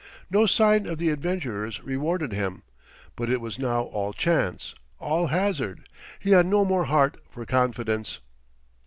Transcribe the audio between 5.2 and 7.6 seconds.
hazard. He had no more heart for